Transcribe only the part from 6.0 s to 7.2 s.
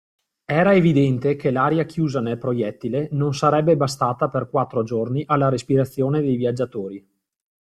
dei viaggiatori.